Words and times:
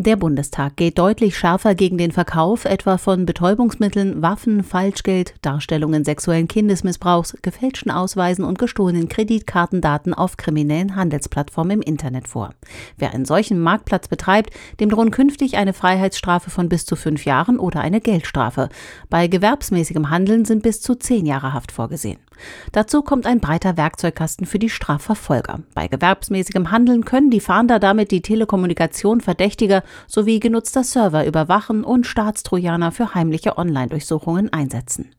Der 0.00 0.14
Bundestag 0.14 0.76
geht 0.76 0.96
deutlich 0.96 1.36
schärfer 1.36 1.74
gegen 1.74 1.98
den 1.98 2.12
Verkauf 2.12 2.66
etwa 2.66 2.98
von 2.98 3.26
Betäubungsmitteln, 3.26 4.22
Waffen, 4.22 4.62
Falschgeld, 4.62 5.34
Darstellungen 5.42 6.04
sexuellen 6.04 6.46
Kindesmissbrauchs, 6.46 7.36
gefälschten 7.42 7.90
Ausweisen 7.90 8.44
und 8.44 8.60
gestohlenen 8.60 9.08
Kreditkartendaten 9.08 10.14
auf 10.14 10.36
kriminellen 10.36 10.94
Handelsplattformen 10.94 11.78
im 11.78 11.82
Internet 11.82 12.28
vor. 12.28 12.54
Wer 12.96 13.12
einen 13.12 13.24
solchen 13.24 13.58
Marktplatz 13.58 14.06
betreibt, 14.06 14.50
dem 14.78 14.88
drohen 14.88 15.10
künftig 15.10 15.56
eine 15.56 15.72
Freiheitsstrafe 15.72 16.50
von 16.50 16.68
bis 16.68 16.86
zu 16.86 16.94
fünf 16.94 17.24
Jahren 17.24 17.58
oder 17.58 17.80
eine 17.80 18.00
Geldstrafe. 18.00 18.68
Bei 19.10 19.26
gewerbsmäßigem 19.26 20.10
Handeln 20.10 20.44
sind 20.44 20.62
bis 20.62 20.80
zu 20.80 20.94
zehn 20.94 21.26
Jahre 21.26 21.54
Haft 21.54 21.72
vorgesehen. 21.72 22.20
Dazu 22.70 23.02
kommt 23.02 23.26
ein 23.26 23.40
breiter 23.40 23.76
Werkzeugkasten 23.76 24.46
für 24.46 24.60
die 24.60 24.70
Strafverfolger. 24.70 25.58
Bei 25.74 25.88
gewerbsmäßigem 25.88 26.70
Handeln 26.70 27.04
können 27.04 27.30
die 27.30 27.40
Fahnder 27.40 27.80
damit 27.80 28.12
die 28.12 28.22
Telekommunikation 28.22 29.20
Verdächtiger 29.20 29.82
sowie 30.06 30.40
genutzter 30.40 30.84
Server 30.84 31.26
überwachen 31.26 31.84
und 31.84 32.06
Staatstrojaner 32.06 32.92
für 32.92 33.14
heimliche 33.14 33.58
Online-Durchsuchungen 33.58 34.52
einsetzen. 34.52 35.10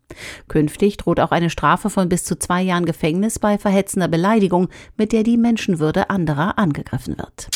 Künftig 0.48 0.98
droht 0.98 1.20
auch 1.20 1.32
eine 1.32 1.50
Strafe 1.50 1.90
von 1.90 2.10
bis 2.10 2.24
zu 2.24 2.38
zwei 2.38 2.62
Jahren 2.62 2.86
Gefängnis 2.86 3.40
bei 3.40 3.58
verhetzender 3.58 4.08
Beleidigung, 4.08 4.70
mit 4.98 5.12
der 5.12 5.24
die 5.24 5.38
Menschenwürde 5.38 6.10
anderer 6.10 6.58
angegriffen 6.58 7.18
wird. 7.18 7.50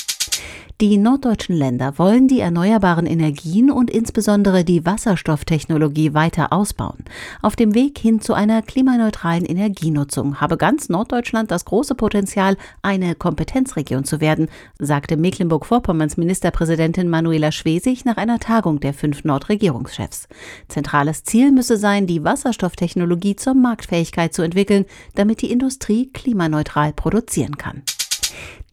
Die 0.83 0.97
norddeutschen 0.97 1.55
Länder 1.55 1.97
wollen 1.97 2.27
die 2.27 2.41
erneuerbaren 2.41 3.05
Energien 3.05 3.71
und 3.71 3.89
insbesondere 3.89 4.65
die 4.65 4.85
Wasserstofftechnologie 4.85 6.13
weiter 6.13 6.51
ausbauen. 6.51 7.05
Auf 7.41 7.55
dem 7.55 7.73
Weg 7.73 7.97
hin 7.97 8.19
zu 8.19 8.33
einer 8.33 8.61
klimaneutralen 8.61 9.45
Energienutzung 9.45 10.41
habe 10.41 10.57
ganz 10.57 10.89
Norddeutschland 10.89 11.51
das 11.51 11.63
große 11.63 11.95
Potenzial, 11.95 12.57
eine 12.81 13.15
Kompetenzregion 13.15 14.03
zu 14.03 14.19
werden, 14.19 14.49
sagte 14.77 15.15
Mecklenburg-Vorpommerns 15.15 16.17
Ministerpräsidentin 16.17 17.07
Manuela 17.07 17.53
Schwesig 17.53 18.03
nach 18.03 18.17
einer 18.17 18.39
Tagung 18.39 18.81
der 18.81 18.93
fünf 18.93 19.23
Nordregierungschefs. 19.23 20.27
Zentrales 20.67 21.23
Ziel 21.23 21.53
müsse 21.53 21.77
sein, 21.77 22.07
die 22.07 22.25
Wasserstofftechnologie 22.25 23.37
zur 23.37 23.53
Marktfähigkeit 23.53 24.33
zu 24.33 24.41
entwickeln, 24.41 24.83
damit 25.15 25.41
die 25.43 25.49
Industrie 25.53 26.09
klimaneutral 26.11 26.91
produzieren 26.91 27.57
kann. 27.57 27.83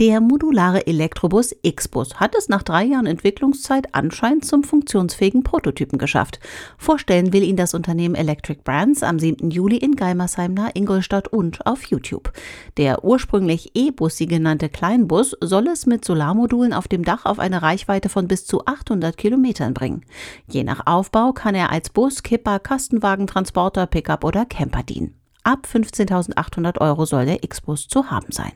Der 0.00 0.22
modulare 0.22 0.86
Elektrobus 0.86 1.54
X-Bus 1.60 2.14
hat 2.14 2.34
es 2.34 2.48
nach 2.48 2.62
drei 2.62 2.84
Jahren 2.84 3.04
Entwicklungszeit 3.04 3.94
anscheinend 3.94 4.46
zum 4.46 4.64
funktionsfähigen 4.64 5.42
Prototypen 5.42 5.98
geschafft. 5.98 6.40
Vorstellen 6.78 7.34
will 7.34 7.42
ihn 7.42 7.56
das 7.56 7.74
Unternehmen 7.74 8.14
Electric 8.14 8.62
Brands 8.64 9.02
am 9.02 9.18
7. 9.18 9.50
Juli 9.50 9.76
in 9.76 9.96
Geimersheim 9.96 10.54
nahe 10.54 10.70
Ingolstadt 10.72 11.28
und 11.28 11.66
auf 11.66 11.84
YouTube. 11.84 12.32
Der 12.78 13.04
ursprünglich 13.04 13.72
E-Bussi 13.74 14.24
genannte 14.24 14.70
Kleinbus 14.70 15.36
soll 15.42 15.68
es 15.68 15.84
mit 15.84 16.02
Solarmodulen 16.02 16.72
auf 16.72 16.88
dem 16.88 17.04
Dach 17.04 17.26
auf 17.26 17.38
eine 17.38 17.60
Reichweite 17.60 18.08
von 18.08 18.26
bis 18.26 18.46
zu 18.46 18.64
800 18.64 19.18
Kilometern 19.18 19.74
bringen. 19.74 20.06
Je 20.48 20.64
nach 20.64 20.86
Aufbau 20.86 21.32
kann 21.32 21.54
er 21.54 21.70
als 21.70 21.90
Bus, 21.90 22.22
Kipper, 22.22 22.58
Kastenwagen, 22.58 23.26
Transporter, 23.26 23.86
Pickup 23.86 24.24
oder 24.24 24.46
Camper 24.46 24.82
dienen. 24.82 25.20
Ab 25.42 25.66
15.800 25.70 26.80
Euro 26.80 27.04
soll 27.04 27.26
der 27.26 27.44
X-Bus 27.44 27.88
zu 27.88 28.10
haben 28.10 28.32
sein. 28.32 28.52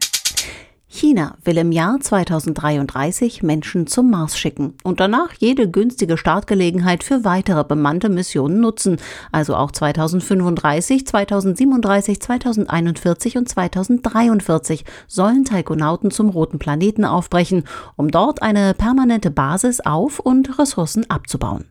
China 0.95 1.37
will 1.45 1.59
im 1.59 1.73
Jahr 1.73 1.99
2033 1.99 3.43
Menschen 3.43 3.89
zum 3.89 4.11
Mars 4.11 4.39
schicken 4.39 4.75
und 4.85 5.01
danach 5.01 5.33
jede 5.39 5.69
günstige 5.69 6.17
Startgelegenheit 6.17 7.03
für 7.03 7.25
weitere 7.25 7.65
bemannte 7.65 8.09
Missionen 8.09 8.61
nutzen, 8.61 8.99
also 9.33 9.57
auch 9.57 9.73
2035, 9.73 11.05
2037, 11.05 12.21
2041 12.21 13.37
und 13.37 13.49
2043 13.49 14.85
sollen 15.09 15.45
Taikonauten 15.45 16.13
zum 16.13 16.29
roten 16.29 16.61
Planeten 16.61 17.05
aufbrechen, 17.05 17.65
um 17.97 18.13
dort 18.13 18.43
eine 18.43 18.73
permanente 18.73 19.33
Basis 19.33 19.81
auf 19.81 20.21
und 20.21 20.61
Ressourcen 20.61 21.11
abzubauen. 21.11 21.65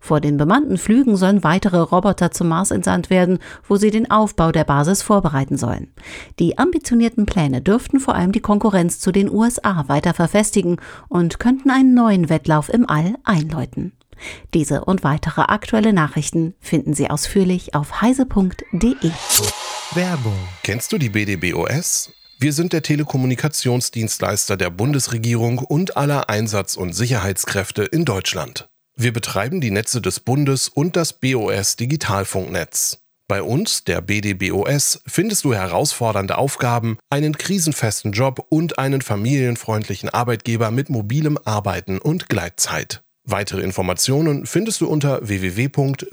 Vor 0.00 0.20
den 0.20 0.36
bemannten 0.36 0.78
Flügen 0.78 1.16
sollen 1.16 1.44
weitere 1.44 1.78
Roboter 1.78 2.30
zum 2.30 2.48
Mars 2.48 2.70
entsandt 2.70 3.10
werden, 3.10 3.38
wo 3.66 3.76
sie 3.76 3.90
den 3.90 4.10
Aufbau 4.10 4.52
der 4.52 4.64
Basis 4.64 5.02
vorbereiten 5.02 5.56
sollen. 5.56 5.92
Die 6.38 6.58
ambitionierten 6.58 7.26
Pläne 7.26 7.62
dürften 7.62 8.00
vor 8.00 8.14
allem 8.14 8.32
die 8.32 8.40
Konkurrenz 8.40 8.98
zu 8.98 9.12
den 9.12 9.30
USA 9.30 9.84
weiter 9.88 10.14
verfestigen 10.14 10.76
und 11.08 11.38
könnten 11.38 11.70
einen 11.70 11.94
neuen 11.94 12.28
Wettlauf 12.28 12.68
im 12.68 12.88
All 12.88 13.14
einläuten. 13.24 13.92
Diese 14.54 14.84
und 14.84 15.04
weitere 15.04 15.42
aktuelle 15.42 15.92
Nachrichten 15.92 16.54
finden 16.60 16.94
Sie 16.94 17.10
ausführlich 17.10 17.74
auf 17.74 18.00
heise.de. 18.00 19.10
Werbung. 19.94 20.38
Kennst 20.62 20.92
du 20.92 20.98
die 20.98 21.10
BDBOS? 21.10 22.12
Wir 22.38 22.52
sind 22.52 22.74
der 22.74 22.82
Telekommunikationsdienstleister 22.82 24.58
der 24.58 24.68
Bundesregierung 24.68 25.58
und 25.58 25.96
aller 25.96 26.28
Einsatz- 26.28 26.76
und 26.76 26.92
Sicherheitskräfte 26.92 27.84
in 27.84 28.04
Deutschland. 28.04 28.68
Wir 28.98 29.12
betreiben 29.12 29.60
die 29.60 29.70
Netze 29.70 30.00
des 30.00 30.20
Bundes 30.20 30.68
und 30.68 30.96
das 30.96 31.12
BOS 31.12 31.76
Digitalfunknetz. 31.76 33.02
Bei 33.28 33.42
uns, 33.42 33.84
der 33.84 34.00
BDBOS, 34.00 35.02
findest 35.06 35.44
du 35.44 35.52
herausfordernde 35.52 36.38
Aufgaben, 36.38 36.96
einen 37.10 37.36
krisenfesten 37.36 38.12
Job 38.12 38.46
und 38.48 38.78
einen 38.78 39.02
familienfreundlichen 39.02 40.08
Arbeitgeber 40.08 40.70
mit 40.70 40.88
mobilem 40.88 41.36
Arbeiten 41.44 41.98
und 41.98 42.30
Gleitzeit. 42.30 43.02
Weitere 43.24 43.60
Informationen 43.60 44.46
findest 44.46 44.80
du 44.80 44.86
unter 44.86 45.26
www.bdbos.de. 45.26 46.06